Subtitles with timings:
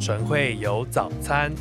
[0.00, 1.52] 晨会有早餐，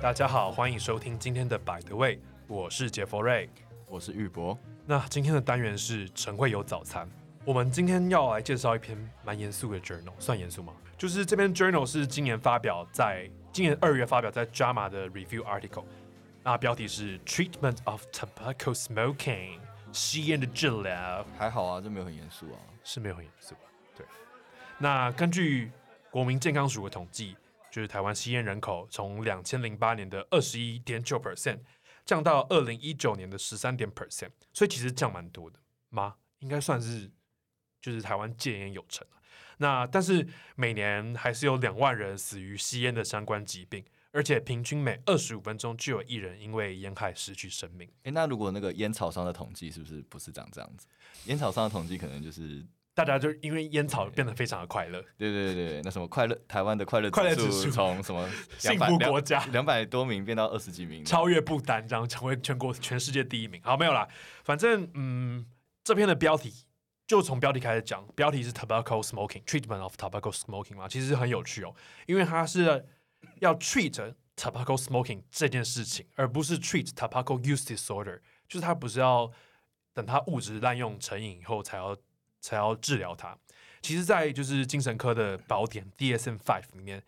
[0.00, 3.48] 大家好，欢迎收听今天的 By the Way，我是杰佛瑞，
[3.88, 4.58] 我是玉博。
[4.84, 7.08] 那今天的单元是晨会有早餐，
[7.44, 10.72] 我们今天要来介绍一篇蛮严肃的 journal，算严肃吗？
[10.98, 15.84] 就是这篇 journal 是今年发表在今年二月发表在 JAMA 的 review article，
[16.44, 19.61] 那标题是 Treatment of Tobacco Smoking。
[19.92, 23.54] 吸烟的治疗还好啊，这没有很严肃啊，是没有很严肃。
[23.94, 24.06] 对，
[24.78, 25.70] 那根据
[26.10, 27.36] 国民健康署的统计，
[27.70, 31.60] 就是台湾吸烟人口从两千零八年的二十一点九 percent
[32.04, 35.58] 降到二零一九年的十三点 percent，所以其实降蛮多的
[35.90, 36.16] 吗？
[36.38, 37.10] 应该算是
[37.80, 39.06] 就是台湾戒烟有成。
[39.58, 43.84] 那但是每年还是有两万人死于吸烟的相关疾病。
[44.12, 47.88] 而且平均每二十五分钟就有一人因为烟害失去生命。
[48.04, 50.86] 哎，那如果那个烟草商的统计是不是不是长这样子？
[51.24, 55.02] 烟草商的统计可能就是大家就因为烟草变得非常的快乐。
[55.16, 63.62] 对对对，那什么快乐台湾的快乐快乐指数从什么 幸福国家两百多名变到二十几名，超越不丹，这样成为全国全世界第一名。
[63.62, 64.06] 好，没有啦，
[64.44, 65.46] 反正嗯，
[65.82, 66.52] 这篇的标题
[67.06, 71.74] 就从标题开始讲，标题是 Tobacco Smoking Treatment of Tobacco Smoking 嘛，其实很有趣哦，
[72.06, 72.84] 因为它是
[73.40, 74.14] 要 treat。
[74.34, 79.30] Tobacco smoking 这件事情，而不是 treat tobacco use disorder，就是他不是要
[79.92, 81.96] 等他物质滥用成瘾以后才要
[82.40, 83.38] 才要治疗他。
[83.82, 87.04] 其实，在就是精神科的宝典 DSM-5 里面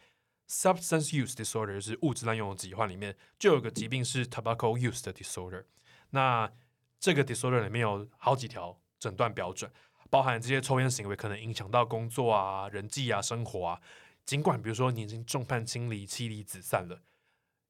[0.48, 5.64] ，substance use disorder 是物质滥用的疾患里面，就有个疾病是 tobacco use 的 disorder。
[6.10, 6.52] 那
[7.00, 9.72] 这个 disorder 里面有好几条诊断标准，
[10.10, 13.80] 包含这些抽烟行为可能影响到工作啊、人际啊、生活啊。
[14.26, 17.02] 尽管比如说你已经众叛亲离、妻离子散了。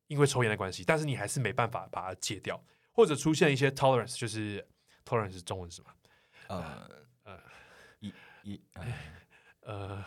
[0.08, 4.64] 因为抽烟的关系，但是你还是没办法把它戒掉，或者出现一些 tolerance，就是
[5.02, 5.90] tolerance 是中文是什么？
[6.48, 6.90] 呃
[7.22, 7.40] 呃
[8.00, 8.60] 一一
[9.62, 10.04] 呃，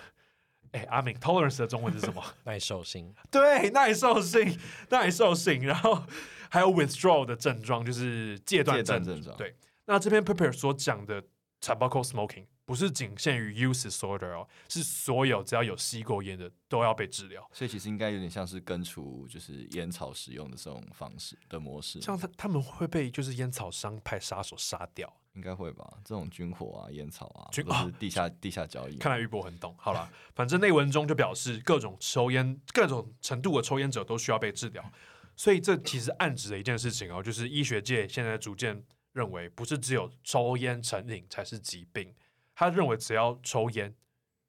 [0.72, 2.24] 哎，阿明，tolerance 的中文是什么？
[2.46, 3.12] 耐受性。
[3.32, 4.60] 对，耐受性，
[4.92, 5.64] 耐受性。
[5.66, 6.06] 然后
[6.52, 9.36] 还有 withdrawal 的症状，就是戒断症状。
[9.36, 9.56] 对，
[9.86, 11.24] 那这篇 paper 所讲的
[11.60, 12.46] tobacco smoking。
[12.68, 17.50] 不是仅限于 use disorder 哦，是所有只要有吸过烟的都要被治疗。
[17.54, 22.02] 所以其实应该有点像是根除就是烟草使用的这种方式的模式。
[22.02, 25.98] 像他他们会被就是烟草商派杀手杀掉，应该会吧？
[26.04, 28.98] 这种军火啊、烟草啊，都是地下、啊、地下交易。
[28.98, 29.74] 看来玉博很懂。
[29.80, 34.84] 好了，反正内文中就表示各种抽烟、各种程度的抽烟者都需要被治疗。
[35.38, 38.84] 所以这其实暗指的一件事情哦，就是医学界现在逐渐
[39.14, 42.14] 认为，不是只有抽烟成瘾才是疾病。
[42.58, 43.94] 他认为只要抽烟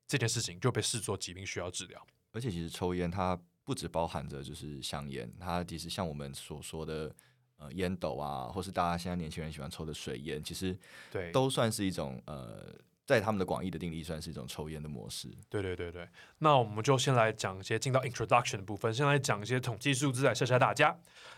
[0.07, 7.15] 这件事情就被视作疾病需要治疗，而且其实抽烟它不只包含着就是香烟，它其实像我们所说的
[7.59, 10.75] 呃烟斗啊，或是大家现在年轻人喜欢抽的水烟，其实
[11.13, 12.75] 对都算是一种呃。
[13.09, 15.31] 在他们的广义的定义，算是一种抽烟的模式。
[15.49, 16.07] 对对对对，
[16.41, 20.95] 那我们就先来讲一些进到 introduction 的部分，先来讲一些统计数字来吓吓大家。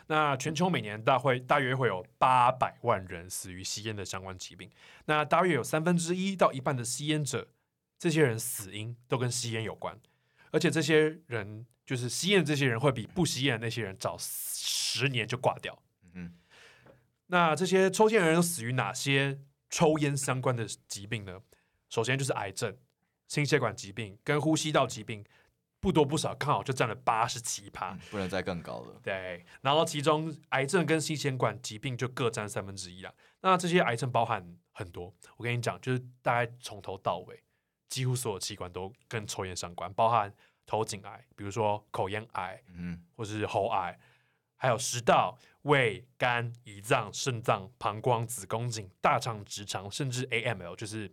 [0.08, 4.68] 那全球每年大会大约会有八百万人死于吸烟的相关疾病，
[5.04, 7.46] 那大约有三分之一到一半的吸烟者，
[8.00, 9.96] 这些人死因都跟吸烟有关，
[10.50, 15.80] 而且这些人就是吸烟的这些人会比不吸烟的那些人早十年就挂掉。
[16.14, 16.34] 嗯，
[17.28, 19.38] 那这些抽烟的人都死于哪些
[19.68, 21.40] 抽烟相关的疾病呢？
[21.90, 22.74] 首先就是癌症、
[23.28, 25.24] 心血管疾病跟呼吸道疾病，
[25.80, 29.00] 不多不少，刚好就占了八十七趴，不能再更高了。
[29.02, 33.14] 对，然后其中癌症跟心血管疾病就各占三分之一了。
[33.40, 37.42] 那这些癌症包含很多，我跟你讲，就是大概从头到尾，
[37.88, 40.32] 几乎所有器官都跟抽烟相关，包含
[40.66, 43.98] 头颈癌，比如说口咽癌，嗯，或是喉癌，
[44.54, 51.12] 还有食道、胃、肝、胰脏、肾脏、膀胱、子宫颈、大肠、直肠，甚至 AML，就是。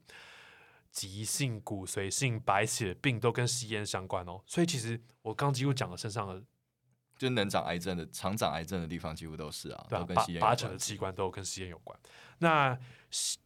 [0.98, 6.44] 急性骨髓性白血病都跟吸烟相关哦，所以其实我刚几乎讲了身上的，
[7.20, 11.96] 就能长癌症的、常长癌症的地方几乎都是啊，对啊，都跟吸烟八成的器官都跟吸烟有关。
[12.40, 12.76] 那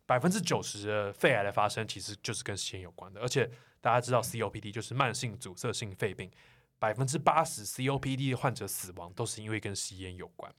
[0.05, 6.31] 百分之九十的肺癌的发生其实就是跟吸烟有关的，而且大家知道 COPD 就是慢性阻塞性肺病，
[6.79, 10.49] 百分之八十 COPD 的患者死亡都是因为跟吸烟有关。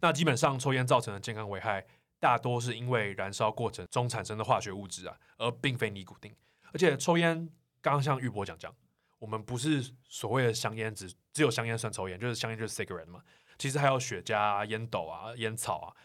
[0.00, 1.86] 那基本上抽烟造成的健康危害。
[2.18, 6.34] 大多是因为燃烧过程中产生的化学物质啊，而并非尼古丁。
[6.72, 7.48] 而且抽烟，
[7.80, 8.74] 刚刚像玉博讲讲，
[9.18, 13.22] 我们不是所谓的香烟，只只有香烟算抽烟，就是香烟就是 cigarette 嘛。
[13.58, 15.96] 其实还有雪茄啊、烟斗啊、烟草啊，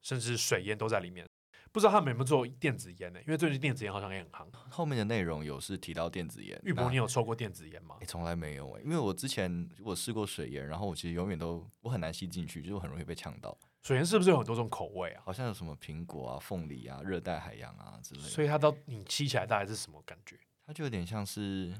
[0.00, 1.26] 甚至水烟都在里面。
[1.72, 3.20] 不知道他们有没有做电子烟呢？
[3.20, 4.46] 因为最近电子烟好像也很夯。
[4.68, 6.60] 后面的内容有是提到电子烟。
[6.64, 7.96] 玉博，你有抽过电子烟吗？
[8.06, 13.56] 从来没有诶，因为我之前我试过水烟，然后我其实永远都我很难吸进去，就很容易被呛到。
[13.82, 15.22] 水烟是不是有很多种口味啊？
[15.24, 18.28] 好像有什么苹果啊、凤梨啊、热带海洋啊之类的。
[18.28, 20.38] 所以它到你吸起来大概是什么感觉？
[20.66, 21.74] 它就有点像是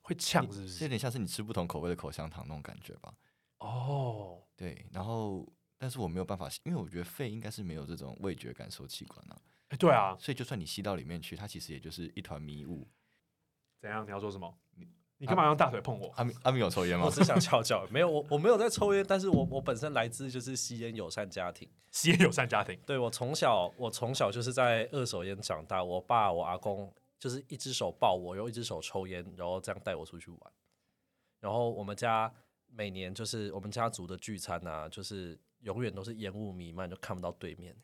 [0.00, 0.84] 会呛，是不是？
[0.84, 3.12] 有点像是你吃不同口味的口香糖那种感觉吧？
[3.58, 4.86] 哦，对。
[4.90, 5.46] 然后，
[5.82, 9.20] 但是我没有办法，因为我觉得肺应该是没有这种味觉感受器官
[9.80, 10.16] 对啊。
[10.16, 12.86] 所以就算你吸到里面去，它其实也就是一团迷雾。
[13.80, 14.06] 怎样？
[14.06, 14.56] 你要说什么？
[15.18, 16.12] 你干嘛用大腿碰我？
[16.14, 17.06] 阿明，阿明有抽烟吗？
[17.06, 22.78] 我只想翘翘，没有，我我没有在抽烟，但是我我本身来自就是吸烟友善家庭，吸烟友善家庭。
[22.86, 30.52] 对，我从小我从小就是在二手烟长大，我爸我阿公就是一只手抱我，然后一只手抽烟，然后这样带我出去玩。
[31.40, 32.32] 然后我们家
[32.66, 37.74] 每年就是我们家族的聚餐啊，就是永远都是烟雾弥漫，就看不到对面。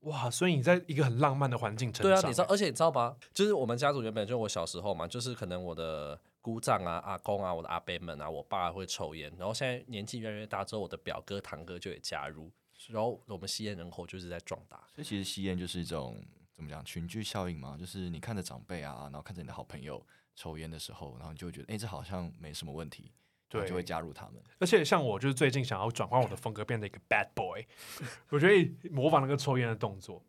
[0.00, 2.12] 哇，所以你在一个很浪漫的环境成长。
[2.12, 3.16] 对啊，你知道，而且你知道吧？
[3.34, 6.20] 就是我们家族原本就我小时候嘛，就是可能我的。
[6.42, 12.50] 姑丈啊，阿公啊，我的阿伯们啊，我爸会抽烟，然后现在年纪越来越大之后，我的表哥堂哥就也加入，
[12.88, 14.78] 然后我们吸烟人口就是在壮大。
[14.94, 16.18] 所以其实吸烟就是一种
[16.54, 20.02] 怎么讲群聚效应嘛，就是你看着长辈啊，然后看着你的好朋友
[20.34, 23.12] 抽烟的时候，然后你就会觉得，哎，这好像没什么问题，
[23.50, 24.42] 对，就会加入他们。
[24.58, 27.62] 而且像我就是最近想要转换我的风格，变成一个 bad boy，
[28.30, 30.24] 我觉得模仿那个抽烟的动作，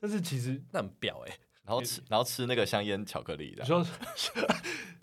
[0.00, 3.86] 但是其实那很表哎、欸，然后吃然后吃那个香烟巧克力的，你说。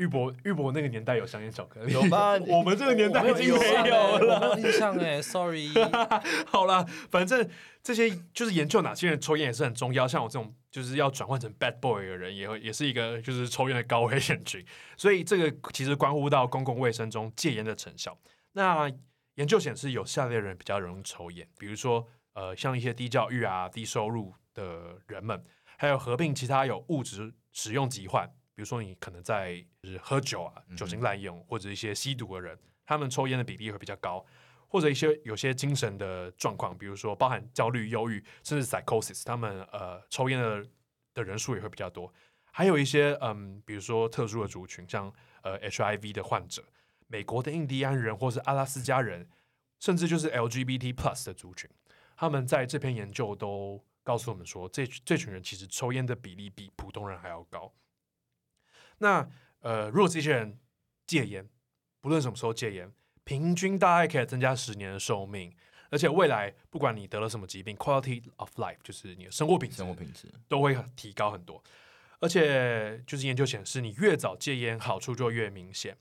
[0.00, 2.32] 玉博，玉博那个年代有香烟巧克力，有吧？
[2.48, 4.58] 我们这个年代已经没有了。
[4.58, 5.68] 印象哎，sorry。
[6.48, 7.46] 好了，反正
[7.82, 10.08] 这些就是研究哪些人抽烟也是很重要。
[10.08, 14.64] 像我这种就是要转换成 bad boy 的人，也会也是一个就是抽烟的高危人群。
[14.96, 18.16] 所以这个其实关乎到公共卫生中戒烟的成效。
[18.52, 18.90] 那
[19.34, 25.44] 研究显示，有下列人比较容易抽烟，比如说呃，像一些低教育啊、低收入的人们，
[25.76, 28.30] 还有合并其他有物质使用疾患。
[28.60, 34.22] 比如说，你可能在就是喝酒啊，酒精滥用，或者一些吸毒的人，他们抽烟的比例会比较高，
[34.68, 40.62] 或者一些有些精神的状况，比如说包含焦虑、忧郁，甚至 psychosis，他们呃抽烟的
[41.14, 42.12] 的人数也会比较多。
[42.52, 45.10] 还有一些嗯，比如说特殊的族群，像
[45.40, 46.62] 呃 HIV 的患者，
[47.06, 49.26] 美国的印第安人，或是阿拉斯加人，
[49.78, 51.70] 甚至就是 LGBT plus 的族群，
[52.14, 57.72] 他们在这篇研究都告诉我们说，这这群人其实抽烟的比例比普通人还要高。
[59.02, 59.28] 那
[59.60, 60.58] 呃，如果这些人
[61.06, 61.48] 戒烟，
[62.00, 62.90] 不论什么时候戒烟，
[63.24, 65.54] 平均大概可以增加十年的寿命，
[65.90, 71.62] 而且未来不管你得了什么疾病，quality of life 就是你的生活品质，生活品质都会提高很多。
[72.20, 75.96] 而且就是研究显示，你越早戒烟，好处就越明显。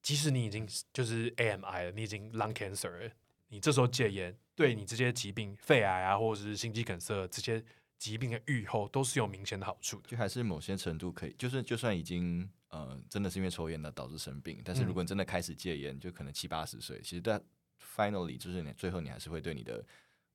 [0.00, 3.10] 即使你已经就是 AMI 了，你已经 lung cancer 了，
[3.48, 7.62] 你这时候戒烟，对你这些疾病，肺癌啊，或者是心肌梗塞这些。
[8.00, 17.38] 疾病的预后都是有明显的好处的，就还是某些程度可以，就是就算已经呃真的是因为抽烟的导致生病，但是如果你真的开始戒烟，就可能七八十岁，其实在
[17.94, 19.84] finally 就是你最后你还是会对你的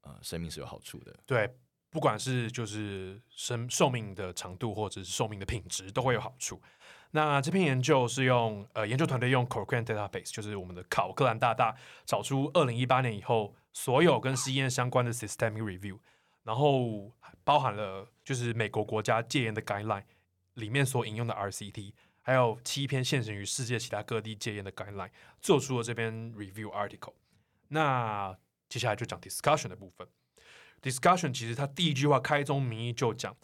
[0.02, 1.18] 呃生命是有好处的。
[1.26, 1.50] 对，
[1.90, 6.62] 不管是就是生寿命的长度或者是寿命的品质都会有好处。
[7.10, 11.76] 那这篇研究是用呃研究团队用 Cochrane Database，就是我们的考克兰大大
[12.06, 15.98] 找出二零一八年以后所有跟吸烟相关的 systemic review。
[16.46, 17.12] 然后
[17.44, 20.04] 包含了就是美国国家戒烟的 guideline
[20.54, 25.10] 里面所引用的 RCT，还有七篇现行于世界其他各地戒烟的 guideline，
[25.42, 27.16] 做出了这篇 review article。
[27.70, 28.38] 那
[28.70, 30.08] 接下来就讲 discussion 的部分。
[30.82, 33.36] discussion 其实它第一句话开宗明义就讲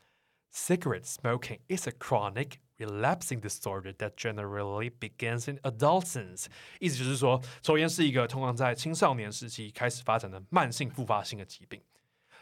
[0.54, 6.46] ，cigarette smoking is a chronic relapsing disorder that generally begins in adolescence。
[6.80, 11.82] 意思就是说，抽烟是一个通常在青少年时期开始发展的慢性复发性的疾病。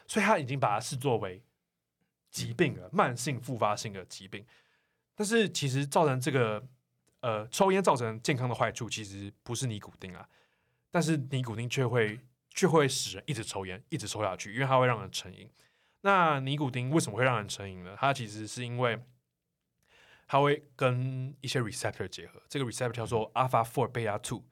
[0.10, 1.40] 所以他已经把它视作为
[2.32, 4.44] 疾病了，慢性复发性的疾病。
[5.14, 6.68] 但是其实造成这个
[7.20, 10.28] 呃抽烟造成健康的坏处，其实不是尼古丁啊，
[10.90, 15.48] 但是尼古丁却会却会使人一直抽烟，一直抽下去，因为它会让人成瘾。
[16.02, 17.96] 那尼古丁为什么会让人成瘾呢？
[18.00, 19.00] 它其实是因为
[20.26, 24.44] 它会跟一些 receptor 结合，这个 receptor 叫做 alpha four beta two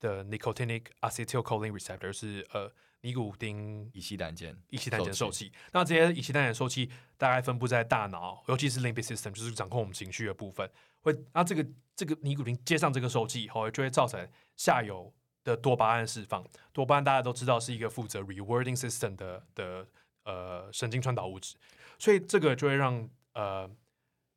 [0.00, 2.72] 的 nicotinic acetylcholine receptor 是呃。
[3.02, 5.52] 尼古丁乙烯胆碱，乙烯胆碱受器。
[5.72, 10.68] 那这些乙烯胆碱受器大概分布在大脑，尤其是 limbic system，就是掌控我们情绪的部分。
[11.00, 11.66] 会，那这个
[11.96, 16.46] 这个尼古丁接上这个受器以后，就会造成下游的多巴胺释放。
[16.72, 19.86] 多巴胺大家都知道是一个负责 rewarding system 的的
[20.24, 21.56] 呃神经传导物质，
[21.98, 23.68] 所以这个就会让呃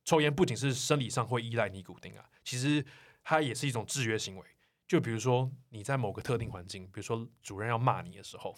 [0.05, 2.83] 抽烟不仅是生理上会依赖尼古丁啊，其实
[3.23, 4.45] 它也是一种制约行为。
[4.87, 8.55] 就比如说你在某个特定环境，比如说主任要骂你的时候，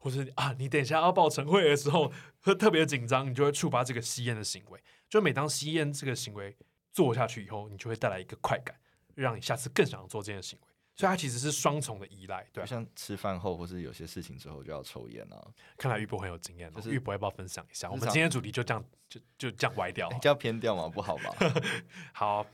[0.00, 4.82] 或者啊你等一下要报晨会的时候，会特别紧张，你就会触发这个吸烟的行为。
[5.08, 6.56] 就每当吸烟这个行为
[6.92, 8.76] 做下去以后，你就会带来一个快感，
[9.14, 10.68] 让你下次更想要做这件行为。
[10.98, 15.46] 所以它其实是双重的依赖，对、啊，像吃饭后或是有些事情之后就要抽烟啊。
[15.76, 17.90] 看来玉博很有经验、哦，就是玉博要不要分享一下？
[17.90, 20.88] 我们今天主题就这样就就这样歪掉，比较偏掉嘛？
[20.88, 21.34] 不好吧？
[22.14, 22.46] 好，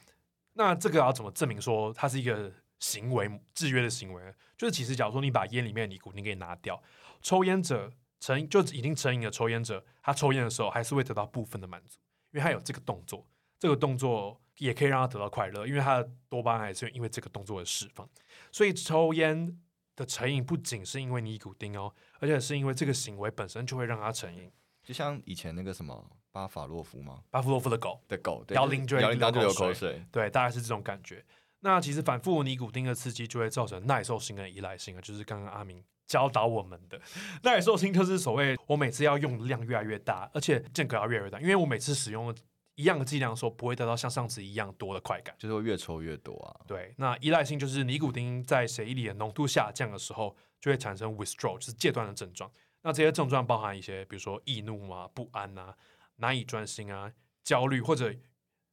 [0.55, 2.53] 那这个要怎么证明说它是一个
[2.83, 4.35] 行为制约的行为？
[4.59, 6.83] 就是其实假如说你把烟里面的尼古丁给拿掉，
[7.23, 12.01] 抽烟者成就已经成瘾的抽烟者，他抽烟的时候还是会得到部分的满足，
[12.33, 13.25] 因为他有这个动作。
[13.61, 18.09] 这个动作也可以让他得到快乐，因为他的多巴胺还是因为这个动作的释放。
[18.51, 19.57] 所以抽烟
[19.95, 24.51] 的成瘾不仅是因为尼古丁哦，而且是因为这个行为本身就会让他成瘾。
[24.83, 27.23] 就像以前那个什么巴法洛夫吗？
[27.31, 31.25] 巴法洛夫的狗的狗，摇铃就会流口水，对，大概是这种感觉。
[31.65, 37.01] 那其实反复尼古丁的刺激就会造成耐受性跟依赖性啊，就是刚刚阿明教导我们的
[37.43, 42.35] 耐受性，就是所谓我每次要用的量越来越大，而且间隔要越来越大，因为我每次使用
[42.75, 46.65] 一样的剂量的时候，不会得到像上次一样多的快感，就是会越抽越多啊。
[46.67, 52.51] 对，那依赖性就是尼古丁在血液里的浓度下降的时候，就会产生 withdrawal，就是戒断的症状。
[52.83, 55.77] 那这些症状包含一些，比如说易怒啊、不安啊、
[56.17, 57.13] 难以专心啊、
[57.45, 58.13] 焦虑，或者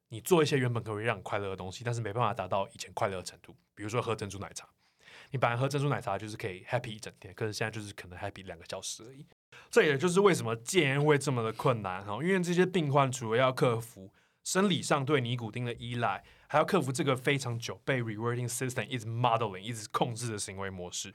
[0.09, 3.55] 你做一些原本可以让你快乐的东西，但是没办法达到以前快乐的程度。
[3.73, 4.67] 比如说喝珍珠奶茶，
[5.31, 9.25] 你本来喝珍珠奶茶就是可以 happy 一整天，可是现在就是可能 happy 两个小时而已。
[9.69, 14.11] 这也就是为什么戒烟会这么的困难哈，因为这些病患除了要克服
[14.43, 21.13] 生理上对尼古丁的依赖，还要克服这个非常久被 rewarding system 一直 modeling 一直控制的行为模式。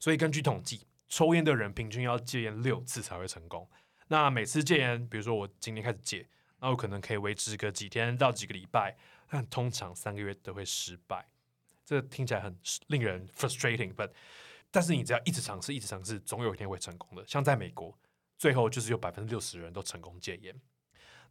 [0.00, 3.68] 所以根据统计，抽烟的人平均要戒烟六次才会成功。
[4.08, 6.26] 那每次戒烟，比如说我今天开始戒，
[6.62, 8.96] 那我可能可以维持个几天到几个礼拜，
[9.28, 11.28] 但通常三个月都会失败。
[11.84, 14.12] 这听起来很令人 frustrating，but
[14.70, 17.26] 但是你只要一直尝试，一直尝试，总有一天会成功的。
[17.26, 17.98] 像在美国，
[18.38, 20.54] 最后就是有百分之六十人都成功戒烟。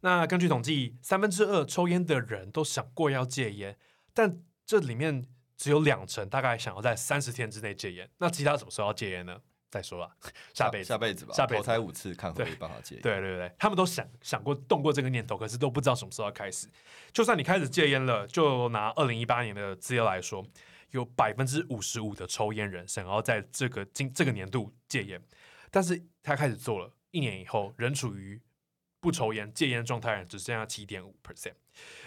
[0.02, 3.78] 那根据统计，三分之二抽烟的人都想过要戒烟，
[4.12, 5.24] 但这里面
[5.56, 8.10] 只有两成大概想要在三十天之内戒烟。
[8.18, 9.40] 那其他什么时候要戒烟呢？
[9.72, 10.14] 再说吧，
[10.54, 12.94] 下辈子，下辈子吧，下辈子投胎五次看会不会办法戒。
[12.96, 16.68] 对对对，他们都想想过动过这个念头，可是都不知道什么时候要开始。
[17.12, 20.46] 就算你开始戒烟了，就拿二零一八年的资料来说。
[20.92, 25.18] 有百分之五十五的抽烟人想要在这个今这个年度戒烟，
[25.70, 28.38] 但是他开始做了一年以后，仍处于
[29.00, 31.54] 不抽烟戒烟状态，人只剩下七点五 percent，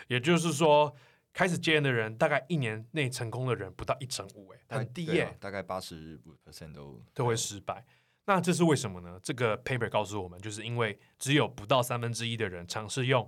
[0.08, 0.96] 也就是说，
[1.36, 7.86] 开始戒烟的人大概一年内成功的人不到一成五，哎，很低耶，大概八十五 percent 都都会失败。
[8.26, 9.20] 那这是为什么呢？
[9.22, 13.28] 这个 paper 告诉我们，就是因为只有不到三分之一的人尝试用。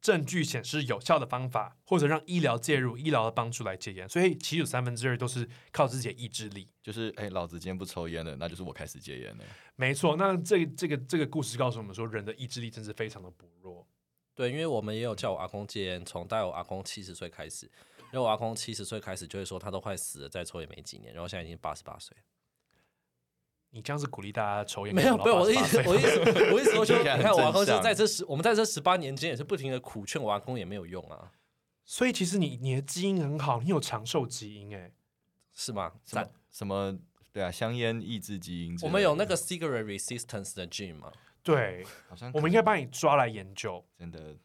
[0.00, 6.66] 证据显示有效的方法，或者让医疗介入、医疗的帮助来戒烟，所以其实有三分之二都是靠自己的意志力。
[6.82, 9.44] 就是，哎，老子今天不抽烟了，那就是我开始戒烟了。
[9.76, 13.86] 没错，那这这个这个故事告诉我们说，人的意志力真是非常的薄弱。
[14.34, 22.16] 对，因为我们也有叫我阿公戒烟，从带我阿公七十岁开始，因为我阿公七十岁开始就会说他都快死了，再抽也没几年，然后现在已经八十八岁。
[23.72, 24.94] 你这样子鼓励大家抽烟？
[24.94, 26.18] 没有，不是我的意思，我意思，
[26.52, 31.30] 我意思 说，就你看我阿公，就在这十，我们在这十八年间也是不停的苦劝我阿公，也没有用啊。
[31.84, 34.92] 所以其实你你的基因很好，你有长寿基因，哎，
[35.52, 35.92] 是吗？
[36.04, 36.30] 什么？
[36.50, 36.98] 什么？
[37.32, 38.76] 对啊，香烟抑制基因。
[38.82, 41.12] 我们有那个 cigarette resistance 的 gene 吗？
[41.42, 43.84] 对，好像我们应该帮你抓来研究。
[43.98, 44.36] 真的。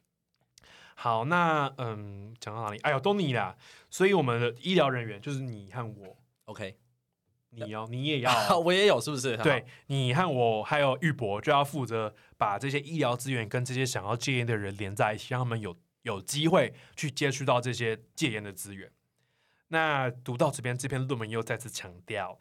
[0.95, 2.77] 好，那嗯，讲到哪里？
[2.79, 3.55] 哎呦，都你啦。
[3.89, 6.77] 所以我们的医疗人员就是你和我，OK。
[7.49, 9.37] 你要，你也要， 我也有，是不是？
[9.37, 18.91] 对，你和我还有玉博就要负责把这些医疗资源跟这些想要戒烟的人连在一起，让他们有有机会去接触到这些戒烟的资源。
[19.69, 22.37] 那读到这边，这篇论文又再次强调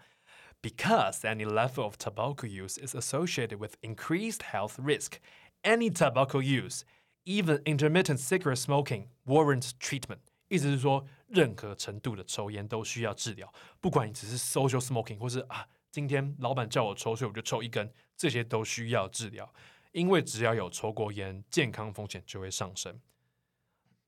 [0.65, 5.19] ，because any level of tobacco use is associated with increased health risk.
[5.63, 6.85] Any tobacco use,
[7.25, 10.21] even intermittent cigarette smoking, warrants treatment.
[10.49, 19.53] 意思是说，任何程度的抽烟都需要治疗，不管你只是 social smoking，或是啊，今天老板叫我抽，所以我就抽一根，这些都需要治疗，
[19.93, 23.01] 因为只要有抽过烟，健康风险就会上升。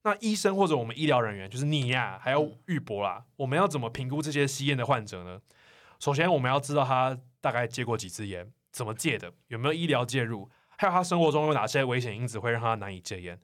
[0.03, 5.41] 那医生或者我们医疗人员，就是你呀、还有玉博啦，我们要怎么评估这些吸烟的患者呢？
[5.99, 13.41] 首先，我们要知道他大概戒过几支烟，怎么戒的，有没有医疗介入，还有他生活中有哪些危险因子会让他难以戒烟。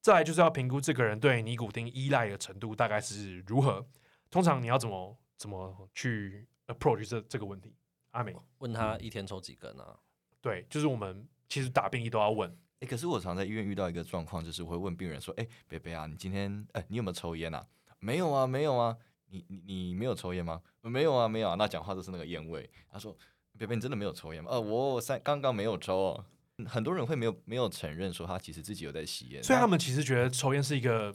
[0.00, 3.86] 再来就是要评估这个人对尼古丁依赖的程度大概是如何。
[4.30, 7.74] 通常你要怎么怎么去 approach 这这个问题？
[8.10, 9.96] 阿美问他一天抽几根啊？
[10.42, 12.54] 对，就是我们其实打病历都要问。
[12.80, 17.66] 哎，可是我常在医院遇到一个状况，就是我会问病人说：“哎，贝贝啊，你今天哎，你有没有抽烟啊
[17.98, 18.96] ？”“没有啊，没有啊。
[19.34, 22.70] ”“你你你没有抽烟吗？”“没有啊，没有啊。”那讲话就是那个烟味。
[22.90, 23.16] 他说
[23.58, 26.24] ：“贝贝，你真的没有抽烟吗？”“呃，我三刚刚没有抽哦。”
[26.68, 31.12] 很多人会没有没有承认说他其实自己有在吸烟，所以他们其实觉得抽烟是一个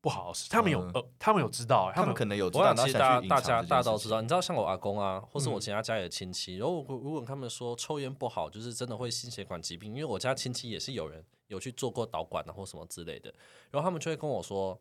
[0.00, 2.72] 不好的事，他们有呃，他们有知道，他们可能有知道。
[2.74, 13.30] 其实大大家大家都知道，你知道，像我阿公啊，或是我其他家里的亲戚，然后如果他们说抽烟不好，就是真的会心血管疾病，因为我家亲戚也是有人有去做过导管啊或什么之类的，
[13.70, 14.80] 然后他们就会跟我说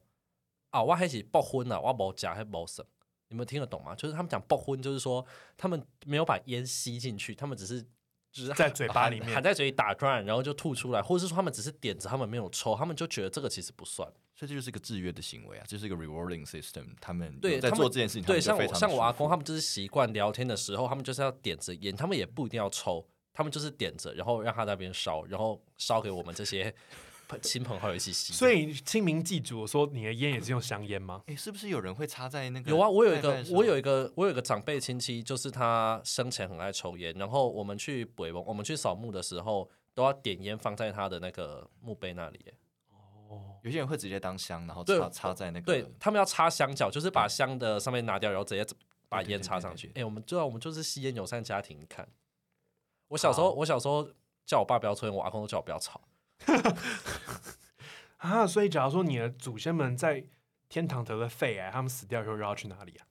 [0.70, 2.86] 啊，我还是不荤了，我冇加还冇省，
[3.30, 3.96] 你们听得懂吗？
[3.96, 5.26] 就是他们讲爆荤，就是说
[5.58, 7.86] 他们没有把烟吸进去，他们只是。
[8.32, 16.86] 就是在嘴巴里面含在嘴里打转，然后就吐出来，或者是说他们只是点着，他们没有抽，他们就觉得这个其实不算，所以这就是一个制约的行为啊，这、就是一个 rewarding system。
[17.02, 26.72] 他们对在做这件事情，对像我像我阿公，他们就是习惯聊天的时候，他们就是要点着烟，他们也不一定要抽，他们就是点着，然后让他在那边烧，然后烧给我们这些。
[27.38, 31.22] 亲朋好友一起吸，所以清明祭祖说你的烟也是用香烟吗？
[31.28, 32.72] 哎、欸，是不是有人会插在那个？
[32.72, 42.40] 有啊，我有一个，我有一个，我有一个长辈亲戚，就是他生前很爱抽烟，然后我们去北我们去扫墓的时候，都要点烟放在他的那个墓碑那里。
[43.30, 48.66] 哦，有些人会直接当香，然后插插在那个，对他们要插香脚，就是把香的上面拿掉，然后直接
[49.08, 49.88] 把烟插上去。
[49.90, 51.80] 哎、欸，我们知道我们就是吸烟友善家庭。
[51.80, 52.08] 你看，
[53.10, 54.10] 我小时候，我小时候
[54.46, 56.02] 叫我爸不要抽烟，我阿公都叫我不要吵。
[58.18, 60.24] 啊，所以假如说你的祖先们在
[60.68, 63.06] 天堂得了肺癌，他们死掉以后又要去哪里啊？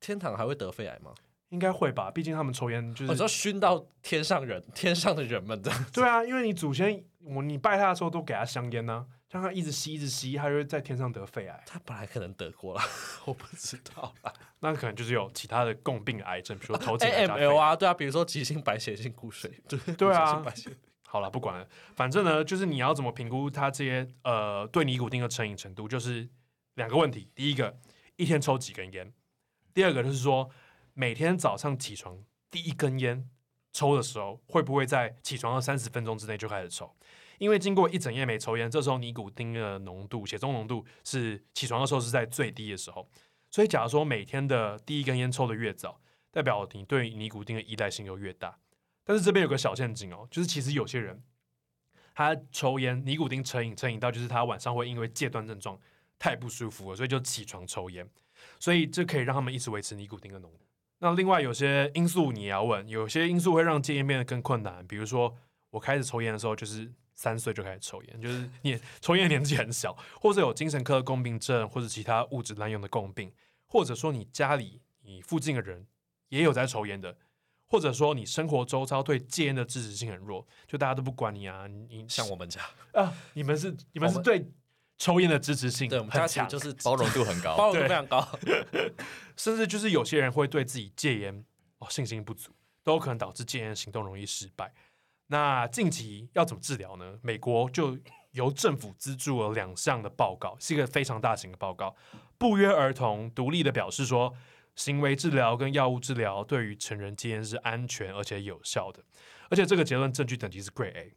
[0.00, 1.12] 天堂还会得肺癌吗？
[1.50, 5.72] 应该会吧，毕竟他们抽烟就是，你说熏到天上人，天上的人们的。
[5.92, 11.62] 对啊，因为你祖先，我你拜他的时候都给他香烟呢、啊，让他一直吸一直吸，他就会在天上得肺癌。
[11.64, 12.82] 他本来可能得过了，
[13.26, 14.32] 我不知道啦。
[14.60, 20.44] 那可能就是有其他的共病癌症，比如说头颈、啊、AML 啊，对啊，比如说急性白血性骨髓，对对啊。
[21.08, 26.28] 好了，不管了，反正呢，就是你要怎么评估他这些呃对尼古丁的成瘾程度，就是
[26.74, 27.30] 两个问题。
[27.34, 27.78] 第一个，
[28.16, 29.06] 一天抽几根烟；
[29.72, 30.50] 第二个就是说，
[30.94, 33.30] 每天早上起床第一根烟
[33.72, 36.94] 抽的时候，会不会在起床的三十分钟之内就开始抽？
[37.38, 43.08] 因为经过一整夜没抽烟，这时候尼古丁的浓度、血中浓度是起床的时候是在最低的时候。
[43.50, 48.58] 所以，假如说每天的第一根烟抽得越早，代表你对尼古丁的依赖性就越大。
[49.08, 51.22] 但是这边有个小陷阱哦，就是其实有些人
[52.12, 55.78] 他抽烟，尼古丁成瘾，成瘾到就是他晚上会因为戒断症状
[56.18, 58.10] 太不舒服了，所以就起床抽烟，
[58.58, 60.66] 所以这可以让他们一直维持尼古丁的浓度。
[60.98, 65.32] 那另外有些因素你也要问，有些因素会让戒烟变得更困难，比如说
[65.70, 73.32] 我开始抽烟的时候就是三岁就开始抽烟，就是你抽烟年纪很小，或者有精神科的共病症，或者其他物质滥用的共病，
[73.66, 75.86] 或者说你家里你附近的人
[76.30, 77.16] 也有在抽烟的。
[77.68, 82.60] 或者说你生活周遭对戒烟的支持性很弱，就大家都不管你啊，你像我们家
[82.92, 84.48] 啊，你们是你们是对
[84.98, 88.26] 抽烟的支持性对，我们家就是包容度很高， 包容度非常高，
[89.36, 91.44] 甚至就是有些人会对自己戒烟
[91.78, 92.52] 哦信心不足，
[92.84, 94.72] 都有可能导致戒烟行动容易失败。
[95.26, 97.18] 那近期要怎么治疗呢？
[97.20, 97.98] 美国就
[98.30, 101.96] 由政府资助了两项的报告，是一个非常大型的报告，
[102.38, 104.32] 不约而同独立的表示说。
[104.76, 109.02] 行为治疗跟药物治疗对于成人戒烟是安全而且有效的，
[109.50, 111.16] 而且这个结论证据等级是 Grade A，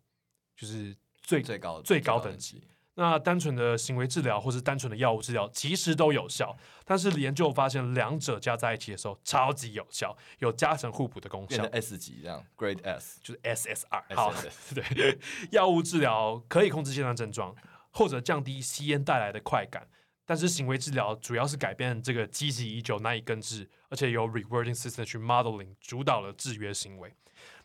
[0.56, 2.64] 就是最最高最高等级。
[2.96, 11.64] 那单纯的行为治疗或是单纯的药物治疗其实都有效，但是研究发现两者加在一起的时候超级有效，有加成互补的功效。
[11.72, 14.16] S 级这样，Grade S 就是 SSR。
[14.16, 14.34] 好，
[14.76, 15.18] 对，
[15.52, 17.56] 药物治疗可以控制戒断症状，
[17.92, 19.88] 或者降低吸烟带来的快感。
[20.30, 27.12] 但是行为治疗主要是改变这个积极已久难以根治，而且由 rewarding system 去 modeling 主导了制约行为。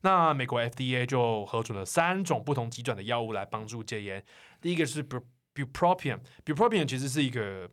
[0.00, 4.24] 那美国 FDA 就核准了三种不同机转的药物来帮助戒烟。
[4.62, 5.06] 第一个是
[5.54, 7.68] bupropion，bupropion 其实是一个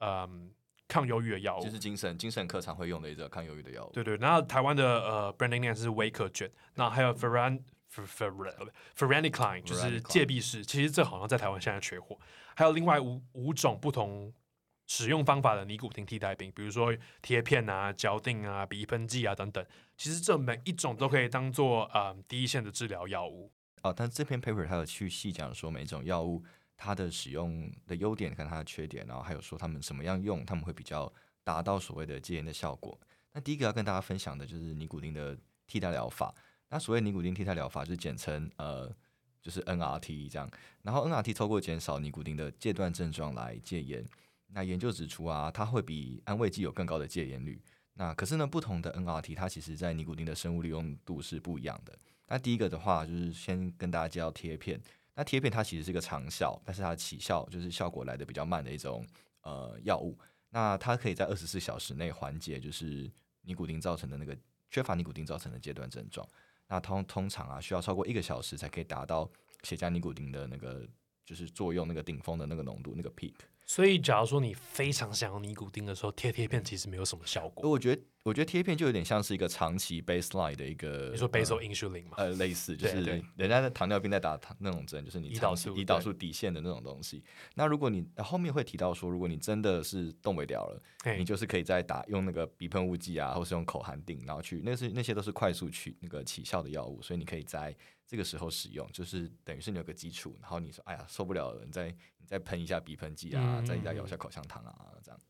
[0.00, 0.50] 嗯
[0.88, 3.92] 抗忧郁的药物，就是精神精神科常会用的一个抗忧郁的药物。
[3.92, 7.14] 对对，然后台湾的呃 branding name 是威克卷，那还有
[8.96, 12.18] Varenicline 就是戒必适，其实这好像在台湾现在缺货。
[12.54, 14.32] 还有另外五五种不同
[14.86, 19.64] 使用方法的尼古丁替代品，比如说贴片啊、胶錠啊、鼻喷剂啊等等。
[19.96, 23.50] 其实这每一种都可以当做呃第一线的治疗药物。
[23.82, 26.42] 哦，但这篇 paper 它有去细讲说每一种药物
[26.76, 32.98] 它的使用的优点跟它的缺点，然后还有说他们怎么样用，他们会比较达到所谓的戒烟的效果。
[33.32, 36.34] 那第一个要跟大家分享的就是尼古丁的替代疗法。
[36.74, 38.92] 那所谓尼古丁替代疗法，就是简称呃。
[39.44, 44.02] 就是 NRT 这样，然后 NRT 透过减少尼古丁的戒断症状来戒烟。
[44.46, 47.60] 那研究指出啊，它会比安慰剂有更高的戒烟率。
[47.92, 51.94] 那可是呢，不同的 NRT 它其实在尼古丁的生物利用度是不一样的。
[52.26, 54.80] 那第一个的话，就是先跟大家介绍贴片。
[55.14, 59.06] 那贴片它其实是一个长效，但是它起效就是效果来得比较慢的一种
[59.42, 60.18] 呃药物。
[60.48, 64.34] 那它可以在二十四小时内缓解，就是尼古丁造成的那个
[64.70, 66.26] 缺乏尼古丁造成的戒断症状。
[66.68, 69.30] 那通通常啊，需要超过一个小时才可以达到
[69.62, 70.86] 血加尼古丁的那个
[71.24, 73.34] 就是作用那个顶峰的那个浓度那个 peak。
[73.66, 77.68] 所以，假如说你非常想要尼古丁的时候，贴贴片其实没有什么效果。
[77.68, 78.02] 我觉得。
[78.24, 82.14] 我觉得贴片就有点像是一个长期 baseline 的一个，你说 basal insulin 嘛？
[82.16, 83.02] 呃，类似，就是
[83.36, 87.22] 人家的糖尿病在打糖那种针，就是你胰岛素胰岛素底线的那种东西。
[87.54, 90.82] 那如果你后面会提到说，如果你真的是动不了了，
[91.18, 101.88] 你就是可以再打用那个鼻喷雾剂啊，或是用口含定，然后去那是那些都是快速去那个起效的药物，所以你可以在这个时候使用，就是等于是你有个基础，然后你说哎呀受不了了，你再
[102.18, 105.20] 你再喷一下鼻喷剂啊，再再咬一下口香糖啊，这样。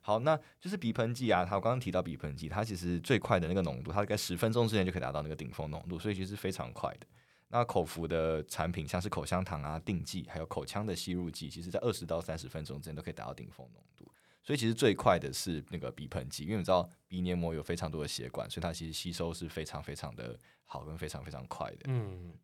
[0.00, 1.44] 好，那就是鼻喷剂啊。
[1.44, 7.06] 它我刚刚提到鼻喷剂，它其实最快的那个浓度，它大概十分钟之内就可以达到那个顶峰浓度，所以其实非常快的。
[7.48, 14.10] 那口服的产品，像是口香糖啊、定剂，还有口腔的吸入剂，其实在二十到三十分钟之间都可以达到顶峰浓度。
[14.44, 21.86] 所以其实最快的是那个鼻喷剂，因为你知道鼻黏膜有非常多的血管，所以它其实吸收是非常非常的好，跟非常非常快的。
[21.86, 22.34] 嗯，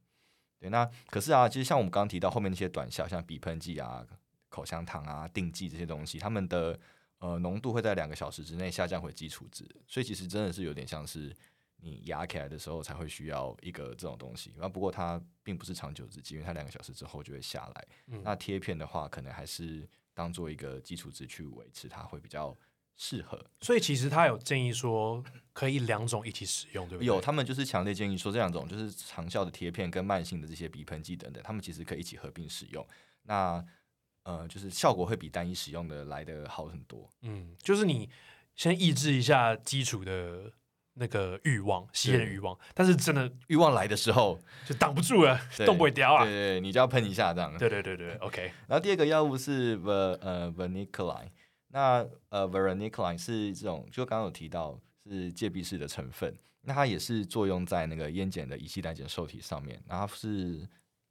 [0.58, 0.70] 对。
[0.70, 4.06] 那可是啊，其实像我们刚刚提到后面那些短效，像鼻喷剂啊、
[4.48, 6.78] 口香糖啊、定剂这些东西，它们的
[7.18, 11.36] 呃，浓度会在两个小时之内下降回基础值，所以其实真的是有点像是
[11.76, 14.54] 你压起来的时候才会需要一个这种东西。
[14.56, 17.88] 那不过它并不是长久之计，因为它两个小时之后就会下来。
[18.06, 19.86] 嗯、那贴片的话，可能还是
[20.20, 22.54] 当做一个基础值去维持，它会比较
[22.94, 23.42] 适合。
[23.62, 27.06] 所以其实他有建议说可以两种一起使用，对不对？
[27.06, 32.86] 有，他们就是强烈建议说这两种就是长效的贴片跟慢性的这些鼻喷剂等等，他们其实可以一起合并使用。
[33.22, 33.64] 那
[34.24, 37.08] 呃，就是效果会比单一使用的来的好很多。
[37.22, 38.10] 嗯，就是你
[38.54, 40.52] 先抑制一下基础的
[41.00, 46.24] 那个欲望，吸烟欲望，但是真的 欲望来的时候就挡不住了，动不掉啊。
[46.24, 47.56] 对对，你就要喷一下这样。
[47.56, 48.52] 对对对对，OK。
[48.68, 51.30] 然后第二个药物是 ver 呃 varenicline，
[51.68, 60.68] 那呃 varenicline 是这种，就刚刚有提到是戒闭式的成分，那它也是作用在那个烟碱的乙酰胆碱受体上面，然后是。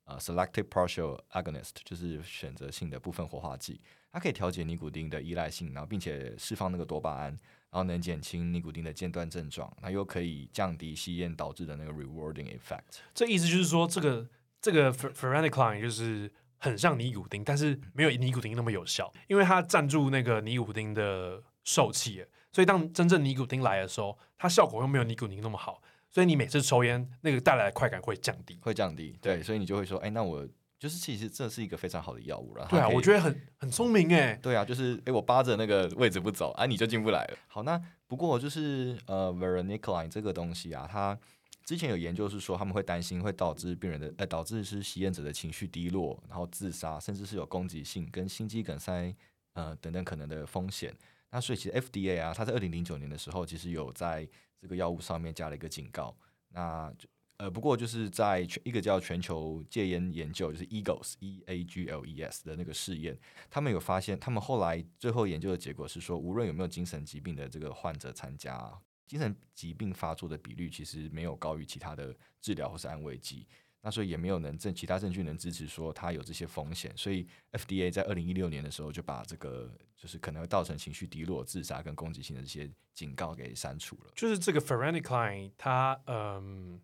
[0.09, 3.79] 呃，selective partial agonist 就是选择性的部分活化剂，
[4.11, 13.01] 它可以调节尼古丁的依赖性，然后并且释放那个多巴胺，然后能减轻尼古丁的间断症状，那又可以降低吸烟导致的那个 rewarding effect。
[13.13, 14.27] 这意思就是说，这个
[14.59, 25.83] 这个 f e r a n i c l i n e 就是很像尼古丁，但是没有尼古丁那么有效，因为它占住那个尼古丁的受器，所以当真正尼古丁来的时候，它效果又没有尼古丁那么好。
[26.11, 29.15] 所以你每次抽烟，那个带来的快感会降低，会降低。
[29.21, 30.47] 对，所以你就会说，哎、欸，那我
[30.79, 32.65] 就是其实这是一个非常好的药物了。
[32.69, 34.33] 对啊，我觉得很很聪明哎。
[34.41, 37.37] 对啊，就是哎、欸，我扒着那个位置不走，啊，你就进不来了。
[37.47, 41.17] 好，那不过就是呃 v e r o n i c l i n e 这个东西啊，它
[41.63, 49.13] 之前有研究是说他们会担心会导致病人的呃，导致是吸烟者的情绪低落，然后自杀，甚至是有攻击性跟心肌梗塞
[49.53, 50.91] 呃等等可能的风险。
[51.29, 54.27] 那所以其实 FDA 啊，它在二零零九年的时候，其实有在
[54.61, 56.15] 这个药物上面加了一个警告，
[56.49, 56.93] 那
[57.37, 63.17] 呃，不过就是在全一个叫全球戒烟研究，就是 EAGLES E A G L E S 的那个试验，
[63.49, 73.47] 他们有发现，他们后来最后研究的结果是说，无论有没有精神疾病的这个患者参加，精神疾病发作的比率其实没有高于其他的治疗或是安慰剂。
[73.81, 84.11] 那所以也没有能证其他证据能支持说它有这些风险，所以 FDA 在二零一六年的时候就把这个就是可能会造成情绪低落、自杀跟攻击性的这些警告给删除了。
[84.15, 86.81] 就是这个 Ferencline 它嗯，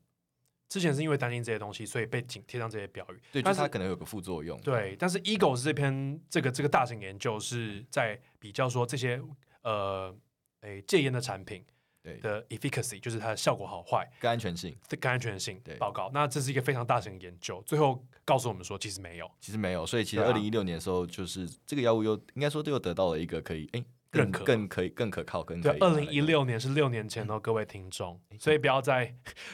[0.69, 3.21] 之前是因为担心这些东西，所以被紧贴上这些标语。
[3.31, 4.57] 对，但是它可能有个副作用。
[4.61, 9.21] 对，但是 Eagles 这篇这个这个大型研究是在比较说这些
[9.63, 10.15] 呃
[10.61, 11.65] 诶戒烟的产品。
[12.05, 16.11] 对的 efficacy 就是它的效果好坏跟安全性，跟安全性报告。
[16.13, 19.85] 那这是一个非常大型的研究，最后告诉我们说，其实没有，其实没有。
[19.85, 25.77] 所以其实二零一六年的时候，就是这个药物又应该说又得到了一个可以哎认可、更可以、更可靠、更对。
[25.79, 29.13] 二零一六年是六年前哦，各位听众，所以不要再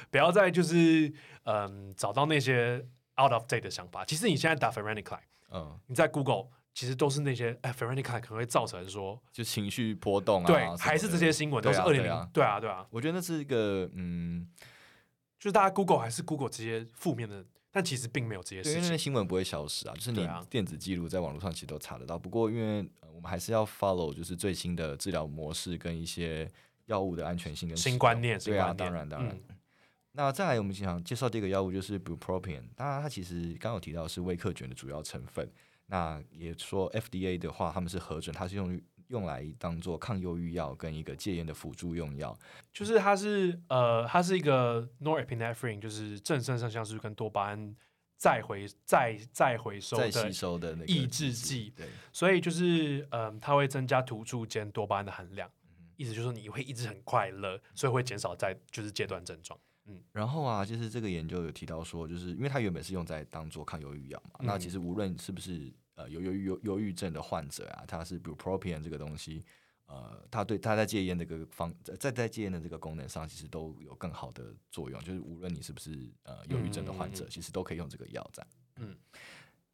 [0.10, 1.12] 不要再就是
[1.46, 2.86] 嗯找到那些
[3.22, 4.04] out of date 的想法。
[4.06, 6.50] 其实你现在打 f e r a n i c l i n e 嗯，你在 Google。
[6.74, 14.48] 其实都是那些哎，varenicline 可能会造成说就情绪波动啊，对，还是这些新闻都是二零零，对啊，对啊，我觉得那是一个嗯，
[15.38, 22.18] 就是大家 Google 还是 Google 这些负面的，但其实并没有这些事情，因为新闻不会消失啊，就是你电子记录在网络上其实都查得到。
[22.18, 26.50] 不过因为我们还是要 follow 就是最新的治疗模式跟一些
[26.86, 29.38] 药物的安全性跟新观念，对啊，当然当然。
[30.14, 35.50] 那再来我们想介绍第一个药物就是 bupropion，当然它其实刚刚有提到是威克卷的主要成分。
[35.92, 42.40] 那也说，FDA 的话，他们是核准，它是用用来当做抗忧郁药跟一个戒烟的辅助用药，
[42.72, 47.76] 就是它是呃，它是一个 norepinephrine，就是正肾上腺素跟多巴胺
[48.16, 59.60] 再回再再回收再吸收的那个抑制剂，对，所以就是嗯、呃，它会增加突触间多巴胺的含量，嗯、意思就是说你会一直很快乐，所以会减少在就是戒断症状。
[59.88, 69.44] 嗯，然后啊，就是这个研究有提到说，就是因为它原本是用在当做抗忧郁药嘛，嗯、那其实无论是不是呃有忧忧忧郁症的患者啊，他是 bupropion 这个东西，
[69.86, 75.00] 呃，他对他在戒烟这个方在在戒烟的这个功能上，其实都有更好的作用。
[75.02, 78.46] 就是无论你是不是呃忧郁症的患者，嗯、其实都可以用这个药在。
[78.78, 78.98] 嗯，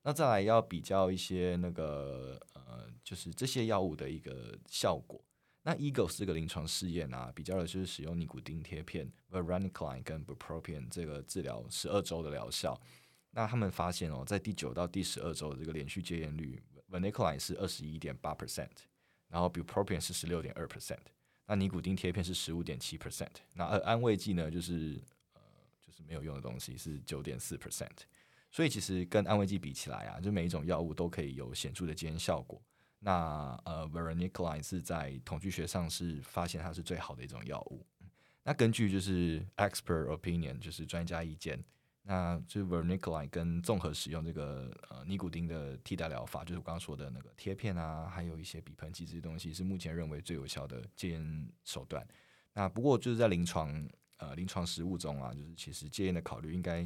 [0.04, 5.24] 那再来要比较一些那个呃，就是这些药物的一个效果。
[5.64, 12.80] 那 EAGLES 这个临床试验啊，比较的就是使用尼古丁贴片 varenicline 跟 bupropion 这个治疗十二周的疗效。
[13.38, 18.72] 那他们发现哦，在第九到第十二周的这个连续戒烟率，varenicline 是二十一点八 percent，
[19.28, 20.98] 然后 bupropion 是十六点二 percent，
[21.46, 25.00] 那尼古丁贴片是十五点七 percent，那而安慰剂呢，就是
[25.34, 25.42] 呃
[25.80, 27.96] 就是没有用的东西是九点四 percent。
[28.50, 32.60] 所以其实跟安慰剂比起来啊，就每一种药物都可以有显著的戒烟效果。
[32.98, 37.86] 那呃，varenicline 是在统计学上是发现它是最好的一种药物。
[38.42, 41.64] 那根据就是 expert opinion，就是专家意见，
[42.10, 52.08] 那就 varenicline 跟综合使用这个呃尼古丁的替代疗法，就是我刚刚说的那个贴片啊，还有一些鼻喷剂这些东西，是目前认为最有效的戒烟手段。
[52.54, 53.86] 那不过就是在临床
[54.20, 56.82] 呃临床实务中啊，就是其实戒烟的考虑应该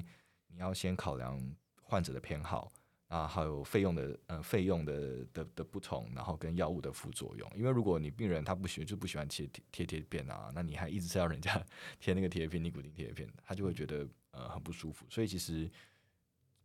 [0.47, 1.39] 你要先考量
[1.83, 2.71] 患者的偏好。
[3.11, 7.51] 啊，还有费用的，呃，费用的的的不同，然后跟药物的副作用。
[7.57, 11.61] 因为如果你病人他不喜，就不喜欢贴贴贴片啊，那你还一直是要人家
[11.99, 15.05] 贴那个贴片，尼古丁贴片，他就会觉得呃很不舒服。
[15.09, 15.69] 所以其实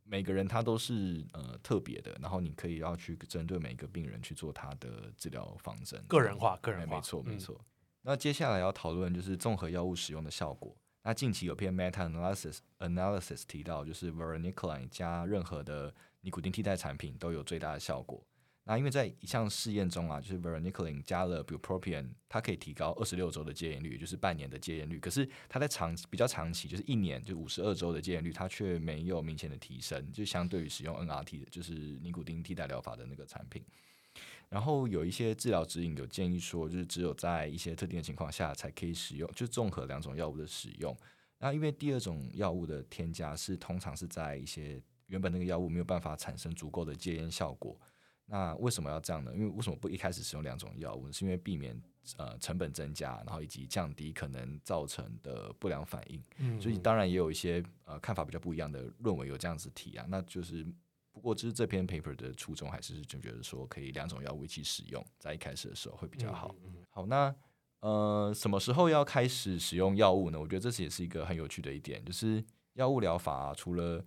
[0.02, 7.56] 每个人他都是呃特别的，然后你可以要去针对每一个病人去做他的治疗方针，个人化，个人化，没错没错。
[7.58, 7.64] 嗯、
[8.02, 10.76] 那接下来要讨论就是综合药物使用的效果。
[11.02, 18.20] 那近期有篇 meta analysis analysis 提到，就是 varenicline 加任何的尼古丁替代产品都有最大的效果。
[18.68, 24.98] 那因为在一项试验中啊，就是 varenicline 加了 bupropion，它可以提高二十六周的戒烟率，就是半年的戒烟率。
[24.98, 33.64] 可是它在长比较长期，就是一年就五十二周的戒烟率，它却没有明显的提升，就相对于使用 NRT 的，就是尼古丁替代疗法的那个产品。
[34.48, 40.96] 然后有一些治疗指引有建议说，就是只有在一些特定的情况下才可以使用，就综合两种药物的使用。
[41.38, 47.78] 那因为第二种药物的添加是通常是在一些原本那个药物没有办法产生足够的戒烟效果。
[48.26, 49.32] 那为什么要这样呢？
[49.34, 51.10] 因为为什么不一开始使用两种药物？
[51.10, 51.80] 是因为避免
[52.16, 56.22] 呃成本增加，然后以及降低可能造成的不良反应。
[56.38, 60.66] 嗯，所以当然也有一些呃看法比较不一样的论文有这样子提啊，那就是。
[61.12, 66.54] 不过，就是这篇 paper 的初衷还是就觉得说，可以两种药物一起使用，在一开始的时候会比较好。
[66.62, 67.34] 嗯嗯、好，那
[67.80, 70.38] 呃，什么时候要开始使用药物呢？
[70.38, 74.04] 我觉得这是也是一个很有趣的一点，就是药物疗法、啊、除了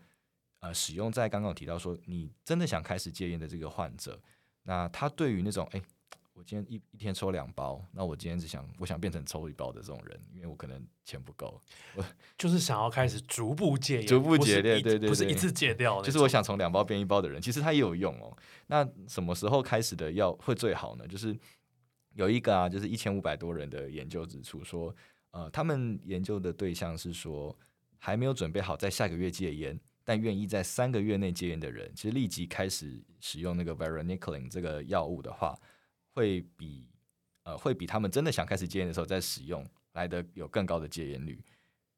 [0.60, 4.19] 呃使用在刚刚有提到说，你真的想开始戒烟的这个患者，
[4.63, 5.80] 那他对于那种哎。
[5.80, 5.86] 诶
[6.34, 11.62] 我今天一一天抽两包，那我今天只想我想变成抽一包的这种人，因为我可能钱不够，
[11.95, 12.06] 我
[12.39, 18.34] 就是想要开始逐步戒烟，逐步戒掉，对对对，不是一次戒掉，就是我想从两包变一包的人，其实他也有用哦。
[18.67, 21.06] 那什么时候开始的药会最好呢？
[21.06, 21.38] 就是
[22.13, 24.95] 有一个啊，就是一千五百多人的研究指出说，
[25.32, 27.54] 呃，他们研究的对象是说
[27.98, 29.78] 还没有准备好在下个月戒烟，
[30.10, 35.56] 但愿意在三个月内戒烟的人，其实立即开始使用那个 varenicline 这个药物的话。
[36.12, 36.89] 会比
[37.43, 41.41] 呃，会比他们真的想开始戒烟的时候再使用来的有更高的戒烟率。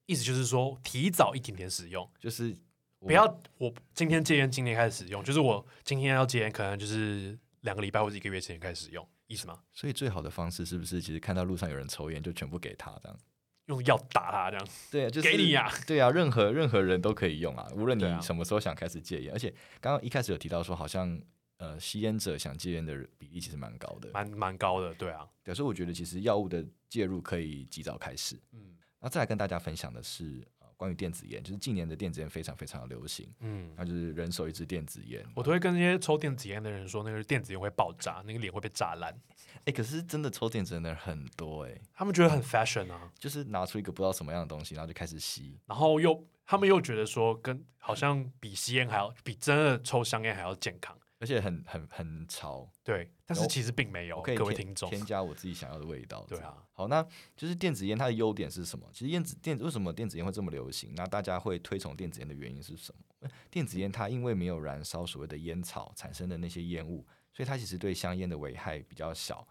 [0.05, 2.55] 意思就是说，提早一点点使用，就是
[2.99, 3.25] 不要
[3.57, 9.63] 我今天戒烟，今天开始使用，就是我今天要戒烟，可能就是两个礼拜或者一个月前开始使用，意思吗？
[9.71, 13.19] 所以最好的方式是不是，其实看到路上有人抽烟，就全部给他这样，
[13.65, 14.67] 用药打他这样？
[14.91, 21.21] 对啊，就是给你呀，对啊，任何任何人都可以用啊，无论你什么时候想开始戒烟，而且刚刚一开始有提到说好像。
[21.57, 25.29] 呃，吸烟者想戒烟的比例其实蛮高的，蛮蛮高的，对啊。
[25.43, 28.35] 对，所以我觉得其实药物的介入可以及早开始。
[28.53, 33.31] 嗯，那再来跟大家分享的是，呃，关于电子烟，就是近年的电子烟非常非常的流行。
[33.41, 35.23] 嗯，那就是人手一支电子烟。
[35.35, 39.13] 我都会跟那些抽电子烟的人说，那个电子烟会爆炸，那个脸会被炸烂。
[39.57, 50.97] 哎、欸，可是真的抽电子烟的人很多哎、欸，他们觉得很 fashion 啊，就是拿出一个不知道什么样的东西，然后就开始吸，然后又他们又觉得说，跟好像比吸烟还要，比真的抽香烟还要健康。
[51.21, 54.19] 而且很很很潮，对，但是其实并没有。
[54.23, 56.25] 可以各位听众，添加我自己想要的味道。
[56.27, 57.05] 对啊，好，那
[57.37, 58.89] 就是电子烟它的优点是什么？
[58.91, 60.91] 其实电子电子为什么电子烟会这么流行？
[60.95, 63.29] 那大家会推崇电子烟的原因是什么？
[63.51, 69.47] 电子烟它因为没有燃烧所谓的烟草产生的那些烟雾，所以它其实对香烟的危害比较小。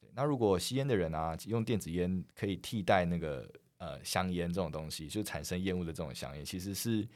[0.00, 7.06] 对，那如果吸烟的人啊，用电子烟可以替代那个呃香烟这种东西，就产生烟雾的这种香烟，其实是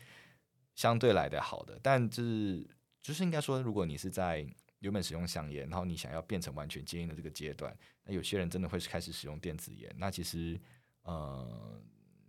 [0.75, 1.81] 相对来的好的。
[1.83, 2.67] 但就是
[3.05, 4.47] 就是应该说，如果你是在
[4.79, 9.95] 原本使用香烟，然后你想要变成完全戒烟的这个阶段，那有些人真的会开始使用电子烟。
[9.99, 10.59] 那其实，
[11.03, 11.79] 呃，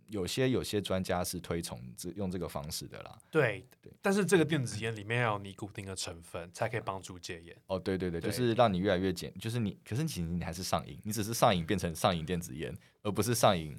[0.08, 3.18] 有些有些专家是推崇这用这个方式的啦。
[3.30, 7.56] 对对，但是这个电子烟里面要有尼古丁的成分，才可以帮助戒烟。
[7.68, 13.74] 哦，对对对，对就是让你越来越减，就是你，可是其实你还是上瘾，你只是上瘾变成上瘾电子烟，而不是上瘾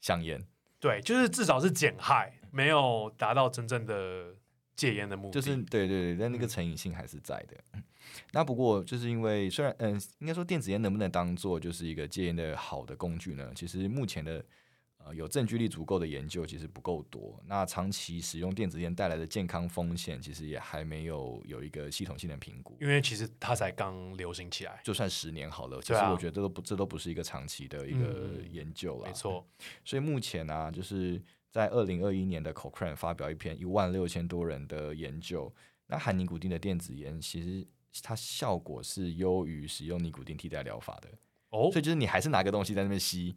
[0.00, 0.40] 香烟。
[0.78, 4.36] 对，就是至少是减害，没有达到真正的
[4.78, 5.32] 戒烟的目的。
[5.32, 7.54] 就是对对对，但那个成瘾性还是在的。
[7.74, 7.82] 嗯、
[8.32, 13.52] 那不过就是因为虽然嗯，应该说电子烟能不能当做就是一个戒烟的好的工具呢？
[13.54, 14.42] 其实目前的
[15.04, 15.14] 呃。
[15.14, 22.76] 有证据力足够的研究其实不够多，那长期使用电子烟带来的健康风险其实也还没有有一个系统性的评估。
[22.78, 29.06] 因为其实它才刚流行起来，就算十年好了，其实我觉得这都不这都不是一个长期的一个研究了。
[29.06, 29.42] 没错，
[29.82, 31.18] 所以目前呢、啊，就是
[31.50, 35.52] 在二零二一年的 Cochrane 发表一篇一万六千多人的研究，
[35.86, 37.66] 那含尼古丁的电子烟其实
[38.02, 41.08] 它效果是优于使用尼古丁替代疗法的。
[41.50, 43.34] 哦，所以就是你还是拿个东西在那边吸。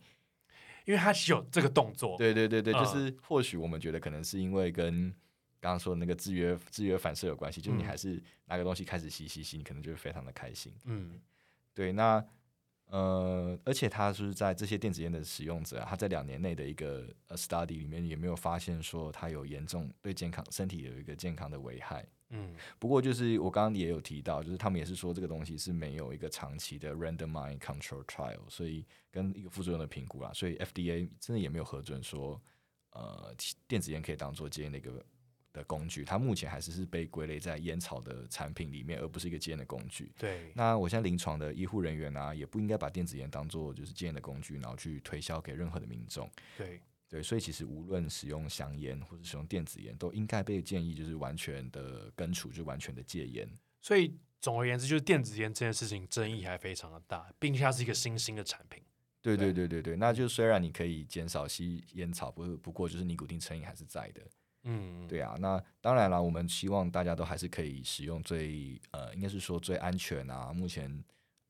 [0.83, 5.11] 因为它有这个动作，对对对对，就是或许我们觉得可能是因为跟
[5.59, 10.73] 刚刚说的那个制约制约反射有关系，就是你还是拿个东西开始吸吸吸，你可能就会非常的开心。
[10.85, 11.21] 嗯，
[11.75, 12.25] 对，那
[12.91, 22.05] 呃，而且他是在这些电子烟的使用者啊，他在两年内的一个呃 study 里面也没有发现说他有严重对健康身体有一个健康的危害。
[22.31, 32.41] 嗯，不过就是我刚刚也有提到，就是他们也是说这个东西是没有一个长期的 randomized control trial，所以跟一个副作用的评估啦，所以 FDA 真的也没有核准说，
[32.91, 33.33] 呃，
[33.67, 35.05] 电子烟可以当做戒烟的一个
[35.53, 36.03] 的工具。
[36.03, 40.11] 它目前还是是被归类在烟草的产品里面，而不是一个戒烟的工具。
[40.17, 40.51] 对。
[40.55, 46.29] 那我现在临床的医护人员啊，也不应该把电子烟当做就是戒烟的工具，然后去推销给任何的民众。
[46.57, 46.79] 对。
[47.09, 53.45] 对，所以其实无论使用香烟或者使用电子烟，都应该被建议就是完全的根除，就完全的戒烟。
[53.81, 58.81] 所以总而言之，就是电子烟这件事情争议还非常的大，并且它是一个新兴的产品。
[59.21, 64.21] 对对对对对，那就虽然你可以减少吸烟草，不不过就是尼古丁成瘾还是在的。
[64.63, 65.35] 嗯，对啊。
[65.39, 71.03] 那当然了，我们希望大家都还是可以使用最呃，应该是说最安全啊，目前。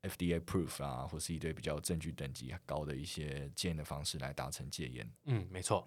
[0.04, 5.08] FDA proof 啊，或是一堆比较证据等级高的一些戒烟的方式来达成戒烟。
[5.26, 5.86] 嗯，没错。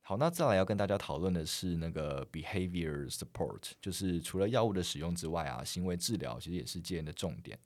[0.00, 7.56] 好，那再来要跟大家讨论的是那个 behavior support，就是除了药物的使用之外啊，行为治疗其实也是戒烟的重点。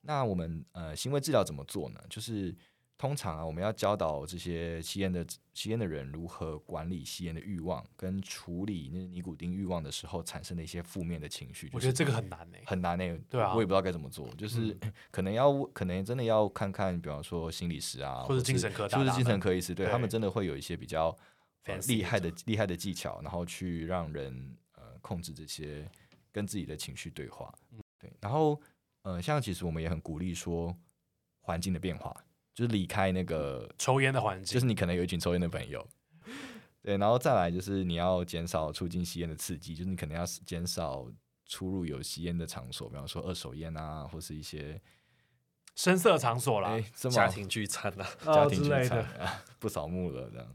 [0.00, 2.00] 那我们呃，行为治疗怎么做呢？
[2.10, 2.52] 就是。
[2.98, 11.70] 通常啊，我们要教导这些吸烟的吸烟的人如何管理吸烟的欲望，跟处理那尼古丁欲望的时候产生的一些负面的情绪。
[11.72, 13.20] 我觉得这个很难诶、欸，很难诶、欸。
[13.30, 14.28] 对啊，我也不知道该怎么做。
[14.34, 14.76] 就是
[15.12, 21.16] 可能要，可能真的要看看，比方说心理师啊，或者精神科大大，或者精神科医师，对，对他们真的会有一些比较
[21.86, 25.88] 厉害的厉害的技巧，然后去让人呃控制这些
[26.32, 27.54] 跟自己的情绪对话。
[27.96, 28.60] 对，然后
[29.02, 30.76] 呃，像其实我们也很鼓励说
[31.42, 32.12] 环境的变化。
[32.58, 35.86] 就是离开那个抽烟的环境，就是你可能有一群抽烟的朋友，
[36.82, 41.06] 对，然后再来就是你要减少促进吸烟的刺激，就是你可能要减少
[41.46, 44.82] 出入有吸烟的场所，比方说二手烟啊，或是一些
[45.76, 50.52] 声色场所啦，家庭聚餐啊，家庭聚餐啊， 不扫墓了这样。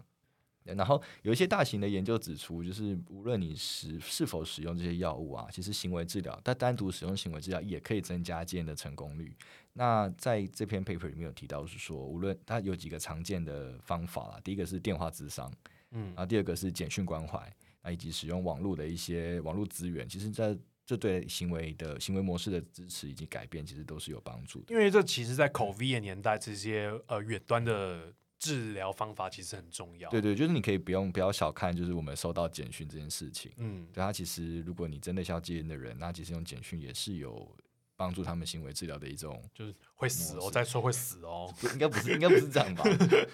[0.65, 9.35] 然后有一些大型的研究指出，就是无论你使是否使用这些药物啊，其实行为治疗，但单独使用行为治疗也可以增加戒烟的成功率。
[9.73, 15.51] 那在这篇 paper 里面有提到，是说无论它有几个常见的方法啦，第一个是电话咨商，
[15.91, 17.37] 嗯，然后第二个是简讯关怀，
[17.81, 24.73] 啊，以及使用网络的一些网络资源，其实在这对行为的行为模式的支持以及改变，其实都是有帮助的。
[24.73, 28.13] 因为这其实，在 COVID 的年代，这些呃远端的。
[28.43, 30.09] 治疗方法其实很重要。
[30.09, 33.49] 对对，就是你可以不用不要小看，就是我们收到简讯这件事情。
[33.55, 37.49] 嗯，对，他其实如果你真的需要戒烟的人，那其实用简讯也是有
[37.95, 42.83] 帮助他们行为治疗的一种，就是会死哦，再说会死哦，应该不是，应该不是这样吧？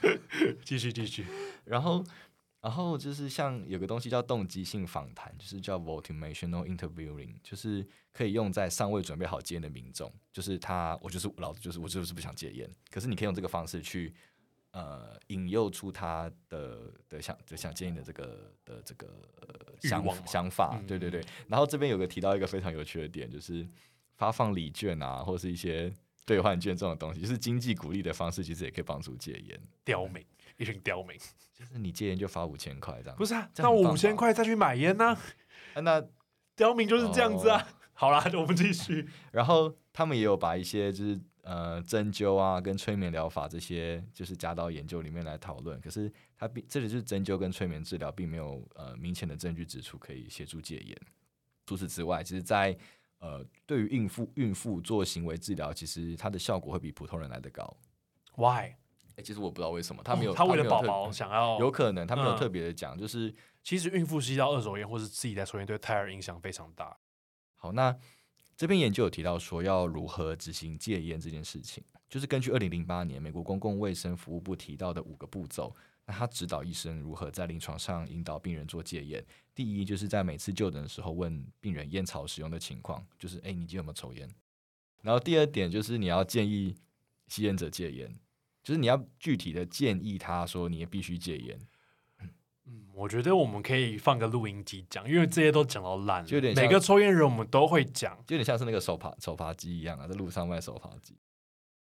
[0.64, 1.26] 继续继续。
[1.66, 2.04] 然后，
[2.62, 14.14] 然后就是像有个东西叫动机性访谈，就是叫 motivational interviewing，就是可以用在尚未准备好戒烟的民众，就是他，我就是老子就是我就是不想戒烟，可是你可以用这个方式去。
[14.80, 19.08] 呃，引诱出他的的想的想建议的这个的这个
[19.82, 21.22] 想想法，嗯、对对对。
[21.50, 23.68] 然后这边有个提到一个非常有趣的点，就是
[24.16, 25.92] 发放礼券啊，或者是一些
[26.26, 29.60] 兑换券这种东西，就是经济鼓励的方式，其实也可以帮助戒烟。
[29.84, 31.18] 刁民，一群刁民，
[31.54, 33.18] 就是你戒烟就发五千块这样。
[33.18, 35.20] 不是啊，那我五千块再去买烟呢、啊
[35.74, 35.82] 啊？
[35.82, 36.08] 那
[36.56, 37.60] 刁民就是这样子啊。
[37.60, 39.10] 哦、好啦，我们继续。
[39.34, 41.20] 然后他们也有把一些就是。
[41.50, 45.82] 呃，针灸啊，跟催眠疗法这些，就是加到研究里面来讨论。
[45.82, 50.96] 可是它并这里就是针灸跟催眠治疗，并没有呃明显的证据指出可以协助戒烟。
[51.66, 52.78] 除此之外，其实在
[53.18, 57.76] 呃对于孕妇孕妇做行为治疗，其实它的效果会比普通人来得高。
[58.36, 58.76] Why？
[59.16, 63.34] 欸，其实我不知道为什么他没有，哦、他为了宝宝想要，有可能他没有特别的讲，嗯、就是
[63.64, 66.96] 其实孕妇吸到二手烟或是自己在抽烟，对胎儿影响非常大。
[67.56, 67.98] 好，那
[68.60, 75.74] 这篇研究有提到说要如何执行戒烟这件事情，就是根据二零零八年美国公共卫生服务部提到的五个步骤。
[76.06, 79.26] 那他指导医生如何在临床上引导病人做戒烟。
[79.56, 84.30] 第一，就是在每次就诊的时候问病人烟草使用的情况，就是哎、你今天有没有抽烟？
[85.04, 86.76] 然后第二点就是你要建议
[87.30, 88.14] 吸烟者戒烟，
[88.62, 91.58] 就是你要具体的建议他说你也必须戒烟。
[92.70, 101.18] 嗯，我觉得我们可以放个录音机讲，因为这些都讲到烂，就有点每个抽烟人我们都会讲，就有点像是那个手扒手扒鸡一样啊，在路上卖手扒鸡。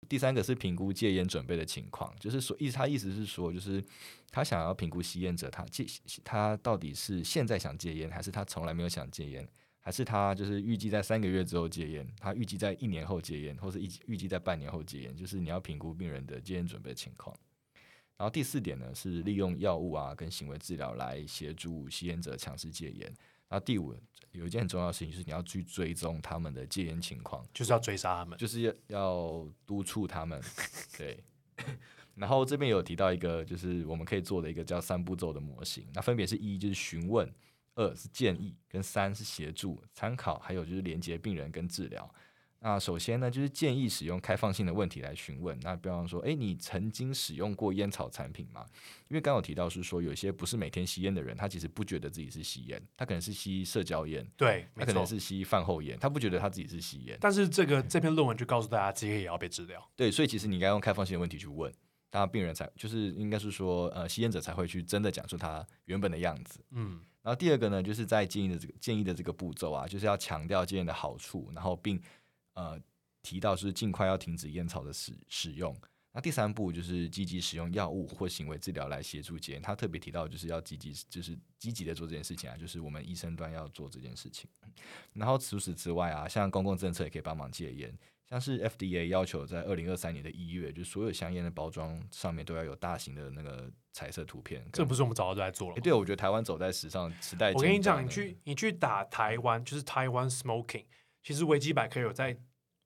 [0.07, 3.83] 第三个是评估戒烟准备的情况，就是说意他意思是说，就是
[4.29, 5.83] 他想要评估吸烟者他戒
[6.23, 17.35] 他到底是现在想戒烟，还是他从来没有想戒烟，还是他就是预计在三个月之后戒烟，他预计在一年后戒烟，或是预预计在半年后戒烟，就是你要评估病人的戒烟准备情况。
[18.17, 23.13] 然后第四点呢是利用药物啊跟行为治疗来协助吸烟者强势戒烟。
[23.47, 23.95] 然后第五
[24.31, 30.41] 有一件很重要的事情，就是你要去追踪他们的戒烟情况，就是要追杀他们，就是要要督促他们。
[30.97, 31.23] 对，
[32.15, 37.31] 然后这边有提到一个，就是我们可以做的一个叫三步骤的模型，那分别是一就是询问，
[37.75, 42.13] 二是建议，跟三是协助参考，还有就是连接病人跟治疗。
[42.59, 45.55] 那首先呢，就是建议使用开放性的问题来询问。
[45.61, 48.65] 那比方说，诶，你曾经使用过烟草产品吗？
[49.07, 57.15] 因为刚有提到是说，有些不是每天吸烟的人，他其实不觉得自己是吸烟，他可能是吸社交烟，对，他可能是吸饭后烟，他不觉得他自己是吸烟。
[57.21, 59.87] 但是这个这篇论文就告诉大家，这些也要被治疗。
[59.95, 61.71] 对，所以其实你应该用开放性的问题去问，
[62.09, 66.59] 当然病人才就是应该是说，呃，吸烟者才会去真的讲出他原本的样子。
[66.71, 72.01] 嗯，然后第二个呢，就是在建议的这个建议的这个步骤啊，就是要强调戒烟的好处，然后并
[72.55, 72.81] 呃。
[73.27, 75.75] 提到是尽快要停止烟草的使使用。
[76.13, 79.61] 那第三步就是积极使用药物或行为治疗来协助戒烟。
[79.63, 84.47] 他特别提到就是要积极，就是积极的做这件事情啊，就是我们医生端要做这件事情。
[85.13, 87.91] 然后除此之外啊，像公共政策也可以帮忙戒烟，
[88.29, 94.63] 像是 FDA 要求在二零二三年的一月，就所有香烟的包装上面都要有大型的那个彩色图片。
[94.71, 95.75] 这不是我们早就在做了？
[95.77, 97.51] 欸、对，我觉得台湾走在时尚时代。
[97.53, 100.85] 我跟你讲，你去你去打台湾，就是台湾 smoking，
[101.25, 102.37] 其实维基百科有在。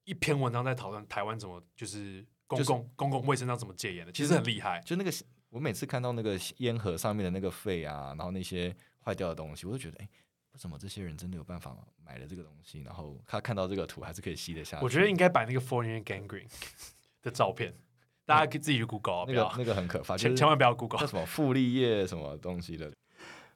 [0.06, 4.82] 一篇文章在讨论台湾怎么就是公共、就是、公共卫生上怎么戒烟的，其实很厉害。
[4.84, 5.12] 就那个，
[5.50, 10.10] 我每次看到那个烟盒上面的那个肺啊，然后那些坏掉的东西，我都觉得，哎、欸，
[10.54, 14.84] 为什么这些人真的有办法买了这个东西，然后他看到这个图还是可以吸得下去？
[14.84, 16.48] 我觉得应该摆那个 four year gangrene
[17.22, 17.72] 的照片，
[18.26, 22.92] 大家可以自己去 Google，那个那个很可怕，千千万不要 Google，叫什么傅立叶什么东西的。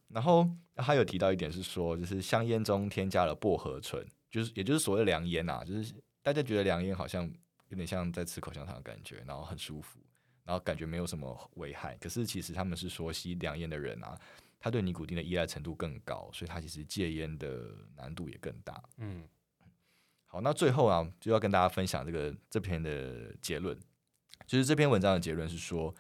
[0.09, 5.95] 然后他有提到一点是说，就是香烟中添加了薄荷醇，就是也就是所谓的凉烟啊，就是。
[6.25, 7.29] 大家觉得凉烟好像
[7.67, 9.99] 有点像在吃口香糖的感觉，然后很舒服，
[10.45, 11.97] 然后感觉没有什么危害。
[11.97, 14.17] 可是其实他们是说吸凉烟的人啊，
[14.57, 18.81] 他对尼古丁的依赖程度更高，所以他其实戒烟的难度也更大。
[18.99, 19.27] 嗯，
[20.27, 23.77] 好，那最后啊，就要跟大家分享这个这篇的结论，
[24.47, 25.93] 就是这篇文章的结论是说，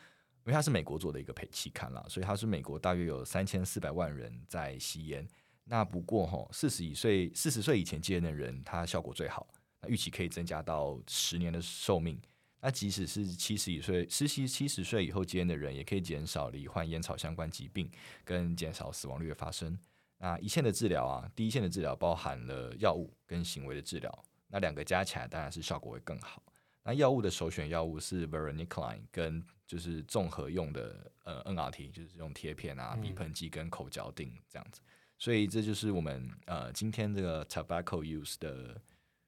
[0.45, 5.27] 因为它是美国做的一个期刊啦，所以它是美国大约有三千四百万人在吸烟。
[5.65, 9.47] 那不过哈，四十以岁四十岁以前戒烟的人，他效果最好。
[9.81, 12.19] 那预期可以增加到十年的寿命。
[12.59, 17.89] 那即使是七十以岁、七十七十岁以后戒烟的人，也可以减少罹患烟草相关疾病，
[18.23, 19.77] 跟减少死亡率的发生。
[20.17, 24.25] 那一线的治疗啊，第一线的治疗包含了药物跟行为的治疗。
[24.47, 26.41] 那两个加起来当然是效果会更好。
[26.83, 34.81] 那药物的首选药物是 Varenicline，跟就是综合用的呃 NRT，就是用贴片啊、鼻喷剂跟口嚼定这样子。
[35.23, 38.81] 所以这就是我们呃今天这个 tobacco use 的。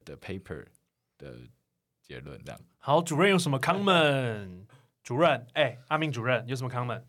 [0.06, 0.64] 的 paper
[1.18, 1.34] 的
[2.00, 2.60] 结论这样。
[2.78, 4.64] 好，主任有什么 comment？
[5.02, 7.02] 主任，哎、欸，阿明主任有什么 comment？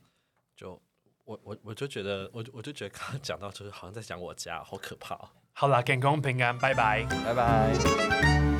[0.55, 0.81] 就
[1.25, 5.15] 我我我就觉得，我我就觉得刚刚讲到就是好像在讲我家，好可怕。
[5.53, 8.56] 好啦，健康平安，拜拜，拜拜。